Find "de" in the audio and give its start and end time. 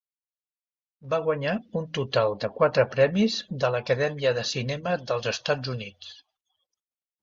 2.45-2.51, 3.67-3.73, 4.41-4.49